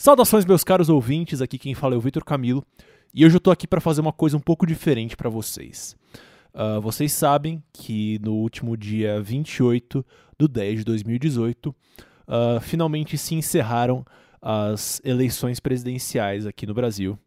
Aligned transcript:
Saudações, 0.00 0.46
meus 0.46 0.64
caros 0.64 0.88
ouvintes, 0.88 1.42
aqui 1.42 1.58
quem 1.58 1.74
fala 1.74 1.94
é 1.94 1.98
o 1.98 2.00
Vitor 2.00 2.24
Camilo 2.24 2.64
e 3.12 3.22
hoje 3.22 3.36
eu 3.36 3.40
tô 3.40 3.50
aqui 3.50 3.66
para 3.66 3.82
fazer 3.82 4.00
uma 4.00 4.14
coisa 4.14 4.34
um 4.34 4.40
pouco 4.40 4.66
diferente 4.66 5.14
para 5.14 5.28
vocês. 5.28 5.94
Uh, 6.54 6.80
vocês 6.80 7.12
sabem 7.12 7.62
que 7.70 8.18
no 8.22 8.32
último 8.36 8.78
dia 8.78 9.20
28 9.20 10.02
do 10.38 10.48
10 10.48 10.78
de 10.78 10.84
2018, 10.86 11.68
uh, 11.68 11.74
ah, 12.26 12.60
finalmente 12.62 13.18
se 13.18 13.34
encerraram 13.34 14.02
as 14.40 15.02
eleições 15.04 15.60
presidenciais 15.60 16.46
aqui 16.46 16.64
no 16.64 16.72
Brasil. 16.72 17.18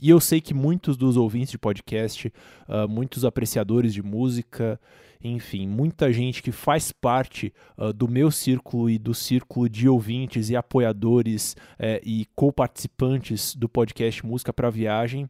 E 0.00 0.10
eu 0.10 0.20
sei 0.20 0.40
que 0.40 0.52
muitos 0.52 0.96
dos 0.96 1.16
ouvintes 1.16 1.50
de 1.50 1.58
podcast, 1.58 2.32
uh, 2.68 2.88
muitos 2.88 3.24
apreciadores 3.24 3.94
de 3.94 4.02
música, 4.02 4.78
enfim, 5.22 5.66
muita 5.66 6.12
gente 6.12 6.42
que 6.42 6.52
faz 6.52 6.92
parte 6.92 7.52
uh, 7.78 7.92
do 7.92 8.06
meu 8.06 8.30
círculo 8.30 8.90
e 8.90 8.98
do 8.98 9.14
círculo 9.14 9.68
de 9.68 9.88
ouvintes 9.88 10.50
e 10.50 10.56
apoiadores 10.56 11.54
uh, 11.78 12.00
e 12.04 12.26
co-participantes 12.34 13.54
do 13.54 13.68
podcast 13.68 14.24
Música 14.26 14.52
para 14.52 14.68
Viagem, 14.68 15.24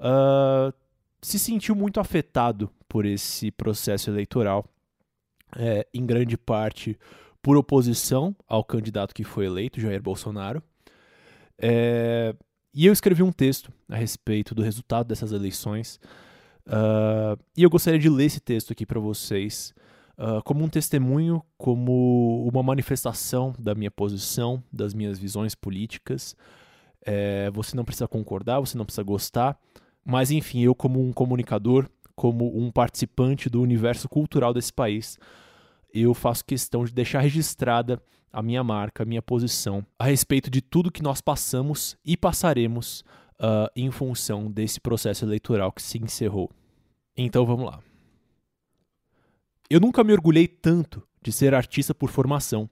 uh, 0.00 0.72
se 1.22 1.38
sentiu 1.38 1.74
muito 1.74 2.00
afetado 2.00 2.70
por 2.88 3.04
esse 3.04 3.50
processo 3.50 4.10
eleitoral, 4.10 4.64
é, 5.56 5.86
em 5.92 6.04
grande 6.04 6.36
parte 6.36 6.98
por 7.40 7.56
oposição 7.56 8.34
ao 8.48 8.64
candidato 8.64 9.14
que 9.14 9.24
foi 9.24 9.46
eleito, 9.46 9.80
Jair 9.80 10.02
Bolsonaro. 10.02 10.62
É, 11.58 12.34
e 12.76 12.84
eu 12.84 12.92
escrevi 12.92 13.22
um 13.22 13.32
texto 13.32 13.72
a 13.88 13.96
respeito 13.96 14.54
do 14.54 14.62
resultado 14.62 15.06
dessas 15.06 15.32
eleições. 15.32 15.98
Uh, 16.66 17.40
e 17.56 17.62
eu 17.62 17.70
gostaria 17.70 17.98
de 17.98 18.10
ler 18.10 18.26
esse 18.26 18.38
texto 18.38 18.70
aqui 18.70 18.84
para 18.84 19.00
vocês 19.00 19.72
uh, 20.18 20.42
como 20.44 20.62
um 20.62 20.68
testemunho, 20.68 21.42
como 21.56 22.46
uma 22.46 22.62
manifestação 22.62 23.54
da 23.58 23.74
minha 23.74 23.90
posição, 23.90 24.62
das 24.70 24.92
minhas 24.92 25.18
visões 25.18 25.54
políticas. 25.54 26.36
É, 27.00 27.50
você 27.50 27.74
não 27.74 27.84
precisa 27.84 28.06
concordar, 28.06 28.60
você 28.60 28.76
não 28.76 28.84
precisa 28.84 29.02
gostar, 29.02 29.58
mas 30.04 30.30
enfim, 30.30 30.60
eu, 30.60 30.74
como 30.74 31.00
um 31.00 31.14
comunicador, 31.14 31.88
como 32.14 32.58
um 32.58 32.70
participante 32.70 33.48
do 33.48 33.62
universo 33.62 34.06
cultural 34.06 34.52
desse 34.52 34.72
país, 34.72 35.18
eu 36.02 36.14
faço 36.14 36.44
questão 36.44 36.84
de 36.84 36.92
deixar 36.92 37.20
registrada 37.20 38.02
a 38.32 38.42
minha 38.42 38.62
marca, 38.62 39.02
a 39.02 39.06
minha 39.06 39.22
posição 39.22 39.86
a 39.98 40.04
respeito 40.04 40.50
de 40.50 40.60
tudo 40.60 40.90
que 40.90 41.02
nós 41.02 41.20
passamos 41.20 41.96
e 42.04 42.16
passaremos 42.16 43.00
uh, 43.40 43.70
em 43.74 43.90
função 43.90 44.50
desse 44.50 44.80
processo 44.80 45.24
eleitoral 45.24 45.72
que 45.72 45.82
se 45.82 45.98
encerrou. 45.98 46.50
Então 47.16 47.46
vamos 47.46 47.66
lá. 47.66 47.80
Eu 49.70 49.80
nunca 49.80 50.04
me 50.04 50.12
orgulhei 50.12 50.46
tanto 50.46 51.02
de 51.22 51.32
ser 51.32 51.54
artista 51.54 51.94
por 51.94 52.10
formação, 52.10 52.68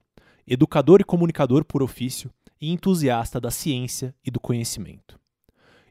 educador 0.47 1.00
e 1.00 1.05
comunicador 1.05 1.64
por 1.64 1.83
ofício 1.83 2.30
e 2.61 2.70
entusiasta 2.70 3.41
da 3.41 3.50
ciência 3.50 4.14
e 4.25 4.30
do 4.30 4.39
conhecimento. 4.39 5.19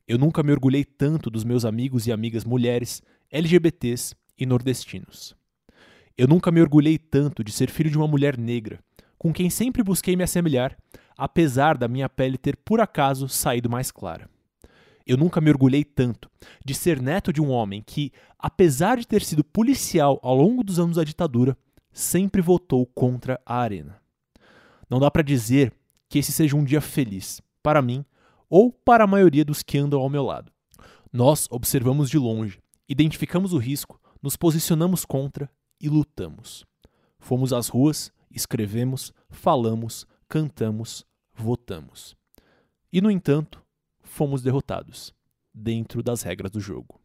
Eu 0.08 0.18
nunca 0.18 0.44
me 0.44 0.52
orgulhei 0.52 0.84
tanto 0.84 1.30
dos 1.30 1.44
meus 1.44 1.66
amigos 1.66 2.08
e 2.08 2.12
amigas 2.12 2.44
mulheres, 2.44 3.02
LGBTs 3.32 4.16
e 4.38 4.46
nordestinos. 4.46 5.36
Eu 6.16 6.28
nunca 6.28 6.52
me 6.52 6.62
orgulhei 6.62 7.00
tanto 7.00 7.44
de 7.44 7.52
ser 7.52 7.72
filho 7.72 7.90
de 7.90 7.98
uma 7.98 8.08
mulher 8.08 8.38
negra, 8.38 8.80
com 9.18 9.34
quem 9.34 9.50
sempre 9.50 9.82
busquei 9.82 10.16
me 10.16 10.24
assemelhar, 10.24 10.78
apesar 11.18 11.76
da 11.76 11.88
minha 11.88 12.08
pele 12.08 12.38
ter 12.38 12.56
por 12.56 12.80
acaso 12.80 13.28
saído 13.28 13.68
mais 13.68 13.90
clara. 13.90 14.30
Eu 15.08 15.18
nunca 15.18 15.42
me 15.42 15.50
orgulhei 15.50 15.84
tanto 15.84 16.30
de 16.64 16.76
ser 16.76 17.02
neto 17.02 17.34
de 17.34 17.42
um 17.42 17.50
homem 17.50 17.82
que, 17.84 18.12
apesar 18.38 18.98
de 18.98 19.08
ter 19.08 19.24
sido 19.24 19.44
policial 19.44 20.20
ao 20.22 20.36
longo 20.36 20.64
dos 20.64 20.80
anos 20.80 20.98
da 20.98 21.04
ditadura, 21.04 21.58
sempre 21.92 22.44
votou 22.44 22.86
contra 22.86 23.42
a 23.44 23.58
arena. 23.58 24.00
Não 24.88 25.00
dá 25.00 25.10
para 25.10 25.24
dizer 25.24 25.74
que 26.08 26.20
esse 26.20 26.32
seja 26.32 26.56
um 26.56 26.64
dia 26.64 26.80
feliz, 26.80 27.42
para 27.64 27.82
mim 27.82 28.06
ou 28.48 28.72
para 28.72 29.06
a 29.06 29.08
maioria 29.08 29.44
dos 29.44 29.64
que 29.64 29.80
andam 29.80 30.00
ao 30.00 30.10
meu 30.12 30.24
lado. 30.24 30.52
Nós 31.12 31.48
observamos 31.50 32.08
de 32.08 32.20
longe, 32.20 32.60
identificamos 32.88 33.52
o 33.52 33.58
risco, 33.58 34.00
nos 34.22 34.38
posicionamos 34.38 35.06
contra 35.06 35.50
e 35.84 35.90
lutamos. 35.90 36.66
Fomos 37.20 37.54
às 37.54 37.68
ruas 37.68 38.12
escrevemos, 38.34 39.14
falamos, 39.30 40.08
cantamos, 40.28 41.06
votamos. 41.34 42.16
E, 42.92 43.00
no 43.00 43.12
entanto, 43.12 43.64
fomos 44.02 44.42
derrotados, 44.42 45.14
dentro 45.54 46.02
das 46.02 46.24
regras 46.24 46.52
do 46.52 46.60
jogo. 46.60 47.00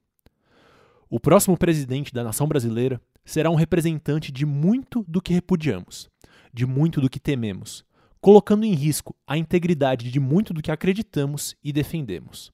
O 1.10 1.20
próximo 1.20 1.56
presidente 1.56 2.12
da 2.12 2.24
nação 2.24 2.46
brasileira 2.46 3.00
será 3.24 3.50
um 3.50 3.54
representante 3.54 4.32
de 4.32 4.46
muito 4.46 5.04
do 5.06 5.20
que 5.20 5.32
repudiamos, 5.32 6.10
de 6.52 6.66
muito 6.66 7.00
do 7.00 7.10
que 7.10 7.20
tememos, 7.20 7.84
colocando 8.20 8.64
em 8.64 8.74
risco 8.74 9.14
a 9.26 9.36
integridade 9.36 10.10
de 10.10 10.20
muito 10.20 10.52
do 10.52 10.62
que 10.62 10.70
acreditamos 10.70 11.54
e 11.62 11.72
defendemos. 11.72 12.50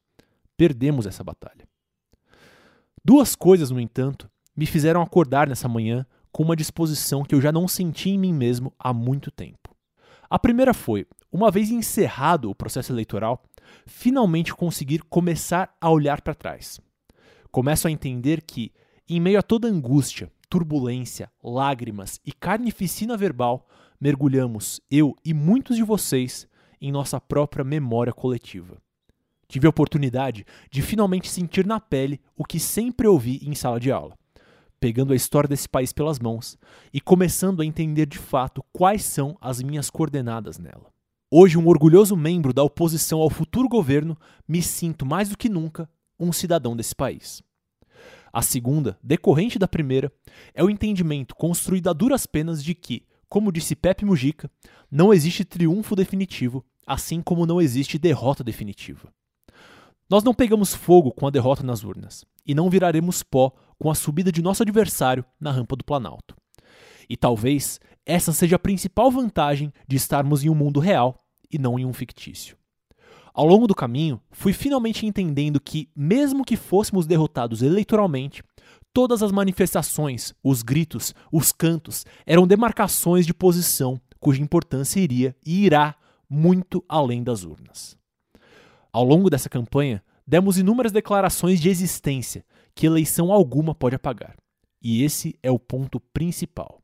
Perdemos 0.57 1.07
essa 1.07 1.25
batalha. 1.25 1.69
Duas 3.05 3.35
coisas, 3.35 3.71
no 3.71 3.81
entanto, 3.81 4.31
me 4.57 4.67
fizeram 4.67 5.03
acordar 5.03 5.49
nessa 5.49 5.69
manhã 5.69 6.07
com 6.35 6.43
uma 6.43 6.57
disposição 6.57 7.23
que 7.23 7.33
eu 7.33 7.41
já 7.41 7.53
não 7.53 7.69
senti 7.69 8.11
em 8.11 8.19
mim 8.19 8.35
mesmo 8.35 8.75
há 8.77 8.93
muito 8.93 9.31
tempo. 9.31 9.73
A 10.29 10.37
primeira 10.37 10.75
foi, 10.75 11.07
uma 11.31 11.49
vez 11.49 11.71
encerrado 11.71 12.51
o 12.51 12.55
processo 12.57 12.93
eleitoral, 12.93 13.41
finalmente 13.87 14.53
conseguir 14.53 15.01
começar 15.05 15.73
a 15.81 15.89
olhar 15.89 16.21
para 16.23 16.35
trás. 16.35 16.81
Começo 17.53 17.87
a 17.87 17.91
entender 17.91 18.43
que, 18.43 18.73
em 19.09 19.21
meio 19.21 19.39
a 19.39 19.43
toda 19.43 19.69
angústia, 19.69 20.29
turbulência, 20.51 21.31
lágrimas 21.41 22.21
e 22.27 22.33
carnificina 22.33 23.17
verbal, 23.17 23.69
mergulhamos, 24.01 24.81
eu 24.91 25.15
e 25.25 25.33
muitos 25.33 25.77
de 25.77 25.85
vocês, 25.85 26.49
em 26.81 26.91
nossa 26.91 27.21
própria 27.21 27.65
memória 27.65 28.13
coletiva. 28.13 28.83
Tive 29.47 29.69
a 29.69 29.71
oportunidade 29.71 30.45
de 30.69 30.83
finalmente 30.83 31.31
sentir 31.31 31.65
na 31.65 31.79
pele 31.79 32.21
o 32.37 32.45
que 32.45 32.59
sempre 32.59 33.07
ouvi 33.07 33.39
em 33.41 33.55
sala 33.55 33.79
de 33.79 33.93
aula 33.93 34.17
pegando 34.85 35.15
a 35.15 35.17
história 35.17 35.49
desse 35.49 35.67
país 35.67 35.95
pelas 35.95 36.19
mãos 36.19 36.59
e 36.93 37.01
começando 37.01 37.63
a 37.63 37.65
entender 37.65 38.05
de 38.05 38.19
fato 38.19 38.63
quais 38.71 39.03
são 39.03 39.35
as 39.41 39.63
minhas 39.63 39.89
coordenadas 39.89 40.59
nela. 40.59 40.93
Hoje, 41.31 41.57
um 41.57 41.67
orgulhoso 41.69 42.15
membro 42.15 42.53
da 42.53 42.63
oposição 42.63 43.21
ao 43.21 43.31
futuro 43.31 43.67
governo, 43.67 44.15
me 44.47 44.61
sinto 44.61 45.07
mais 45.07 45.31
do 45.31 45.39
que 45.39 45.49
nunca 45.49 45.89
um 46.21 46.31
cidadão 46.35 46.77
desse 46.77 46.95
país. 46.95 47.43
A 48.31 48.43
segunda, 48.43 48.99
decorrente 49.03 49.59
da 49.59 49.67
primeira, 49.67 50.13
é 50.53 50.63
o 50.63 50.69
entendimento 50.69 51.35
construído 51.35 51.89
a 51.89 51.95
duras 51.95 52.27
penas 52.27 52.63
de 52.63 52.75
que, 52.75 53.07
como 53.27 53.51
disse 53.51 53.75
Pepe 53.75 54.05
Mujica, 54.05 54.51
não 54.91 55.15
existe 55.15 55.47
triunfo 55.47 55.97
definitivo, 55.97 56.63
assim 56.87 57.23
como 57.23 57.47
não 57.47 57.59
existe 57.59 57.99
derrota 57.99 58.45
definitiva. 58.45 59.11
Nós 60.15 60.23
não 60.23 60.33
pegamos 60.33 60.73
fogo 60.73 61.11
com 61.11 61.27
a 61.27 61.31
derrota 61.31 61.65
nas 61.65 61.83
urnas 61.83 62.25
e 62.47 62.55
não 62.55 62.71
viraremos 62.71 63.25
pó 63.25 63.51
com 63.77 63.91
a 63.91 63.97
subida 63.97 64.31
de 64.31 64.41
nosso 64.41 64.63
adversário 64.63 65.25
na 65.41 65.51
rampa 65.51 65.75
do 65.75 65.83
Planalto. 65.83 66.37
E 67.11 67.17
talvez 67.17 67.81
essa 68.07 68.33
seja 68.33 68.55
a 68.55 68.59
principal 68.61 69.11
vantagem 69.11 69.73
de 69.89 69.97
estarmos 69.97 70.45
em 70.45 70.49
um 70.49 70.55
mundo 70.55 70.79
real 70.79 71.19
e 71.51 71.59
não 71.59 71.77
em 71.81 71.85
um 71.85 71.93
fictício. 71.93 72.57
Ao 73.35 73.45
longo 73.45 73.67
do 73.67 73.75
caminho, 73.75 74.21
fui 74.31 74.53
finalmente 74.53 75.05
entendendo 75.05 75.59
que, 75.59 75.91
mesmo 75.97 76.45
que 76.45 76.57
fôssemos 76.57 77.09
derrotados 77.09 77.61
eleitoralmente, 77.61 78.41
todas 78.93 79.21
as 79.21 79.33
manifestações, 79.33 80.33
os 80.45 80.63
gritos, 80.63 81.13
os 81.33 81.51
cantos 81.51 82.07
eram 82.25 82.47
demarcações 82.47 83.27
de 83.27 83.35
posição 83.35 84.01
cuja 84.21 84.41
importância 84.41 85.01
iria 85.01 85.35
e 85.45 85.65
irá 85.65 85.97
muito 86.31 86.85
além 86.89 87.25
das 87.25 87.43
urnas. 87.43 87.99
Ao 88.95 89.03
longo 89.03 89.29
dessa 89.29 89.49
campanha, 89.49 90.01
demos 90.25 90.57
inúmeras 90.57 90.93
declarações 90.93 91.61
de 91.61 91.69
existência 91.69 92.45
que 92.77 92.87
eleição 92.87 93.33
alguma 93.33 93.75
pode 93.75 93.97
apagar. 93.97 94.37
E 94.81 95.03
esse 95.03 95.37
é 95.43 95.51
o 95.51 95.59
ponto 95.59 95.99
principal. 95.99 96.81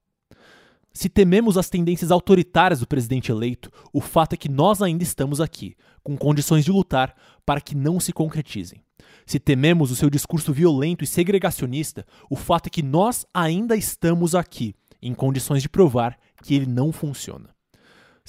Se 0.93 1.09
tememos 1.09 1.56
as 1.56 1.70
tendências 1.70 2.10
autoritárias 2.10 2.81
do 2.81 2.87
presidente 2.88 3.31
eleito, 3.31 3.70
o 3.93 4.00
fato 4.00 4.32
é 4.32 4.37
que 4.37 4.49
nós 4.49 4.82
ainda 4.82 5.04
estamos 5.04 5.41
aqui, 5.41 5.76
com 6.03 6.16
condições 6.16 6.65
de 6.65 6.72
lutar 6.72 7.14
para 7.46 7.61
que 7.61 7.76
não 7.76 8.00
se 8.00 8.12
concretizem. 8.12 8.82
Se 9.25 9.38
tememos 9.38 9.93
o 9.93 9.96
seu 9.96 10.11
discurso 10.11 10.52
violento 10.52 11.05
e 11.05 11.06
segregacionista, 11.06 12.05
o 12.29 12.35
fato 12.35 12.67
é 12.67 12.70
que 12.70 12.82
nós 12.82 13.25
ainda 13.32 13.76
estamos 13.76 14.35
aqui, 14.35 14.75
em 15.00 15.14
condições 15.14 15.62
de 15.62 15.69
provar 15.69 16.19
que 16.43 16.56
ele 16.56 16.67
não 16.67 16.90
funciona. 16.90 17.50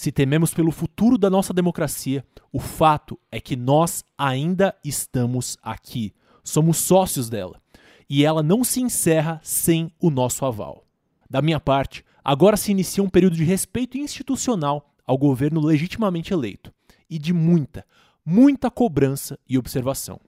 Se 0.01 0.11
tememos 0.11 0.51
pelo 0.51 0.71
futuro 0.71 1.15
da 1.15 1.29
nossa 1.29 1.53
democracia, 1.53 2.25
o 2.51 2.59
fato 2.59 3.19
é 3.31 3.39
que 3.39 3.55
nós 3.55 4.03
ainda 4.17 4.75
estamos 4.83 5.59
aqui. 5.61 6.11
Somos 6.43 6.77
sócios 6.77 7.29
dela. 7.29 7.61
E 8.09 8.25
ela 8.25 8.41
não 8.41 8.63
se 8.63 8.81
encerra 8.81 9.39
sem 9.43 9.93
o 9.99 10.09
nosso 10.09 10.43
aval. 10.43 10.87
Da 11.29 11.39
minha 11.39 11.59
parte, 11.59 12.03
agora 12.23 12.57
se 12.57 12.71
inicia 12.71 13.03
um 13.03 13.09
período 13.11 13.35
de 13.35 13.43
respeito 13.43 13.95
institucional 13.95 14.91
ao 15.05 15.19
governo 15.19 15.61
legitimamente 15.61 16.33
eleito 16.33 16.73
e 17.07 17.19
de 17.19 17.31
muita, 17.31 17.85
muita 18.25 18.71
cobrança 18.71 19.37
e 19.47 19.55
observação. 19.55 20.19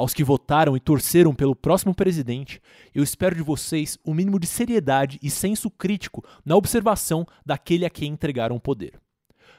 Aos 0.00 0.14
que 0.14 0.24
votaram 0.24 0.74
e 0.74 0.80
torceram 0.80 1.34
pelo 1.34 1.54
próximo 1.54 1.94
presidente, 1.94 2.58
eu 2.94 3.02
espero 3.02 3.36
de 3.36 3.42
vocês 3.42 3.98
o 4.02 4.14
mínimo 4.14 4.40
de 4.40 4.46
seriedade 4.46 5.18
e 5.22 5.28
senso 5.28 5.70
crítico 5.70 6.24
na 6.42 6.56
observação 6.56 7.26
daquele 7.44 7.84
a 7.84 7.90
quem 7.90 8.10
entregaram 8.10 8.56
o 8.56 8.60
poder. 8.60 8.98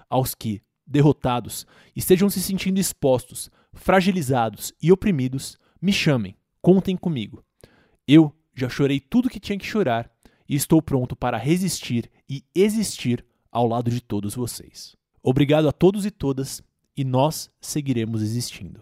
Aos 0.10 0.34
que, 0.34 0.60
derrotados, 0.84 1.68
estejam 1.96 2.28
se 2.28 2.42
sentindo 2.42 2.80
expostos, 2.80 3.52
fragilizados 3.72 4.74
e 4.82 4.92
oprimidos, 4.92 5.60
me 5.80 5.94
chamem, 5.94 6.36
contem 6.60 6.98
comigo. 6.98 7.46
Eu 8.08 8.36
já 8.56 8.68
chorei 8.68 9.00
tudo 9.00 9.30
que 9.30 9.40
tinha 9.40 9.60
que 9.60 9.68
chorar 9.68 10.12
e 10.50 10.56
estou 10.56 10.82
pronto 10.82 11.16
para 11.16 11.38
resistir 11.38 12.10
e 12.28 12.44
existir 12.56 13.24
ao 13.52 13.68
lado 13.68 13.92
de 13.92 14.02
todos 14.02 14.34
vocês. 14.34 14.96
Obrigado 15.22 15.70
a 15.70 15.72
todos 15.72 16.04
e 16.04 16.10
todas, 16.10 16.64
e 16.98 17.04
nós 17.04 17.48
seguiremos 17.62 18.24
existindo. 18.24 18.82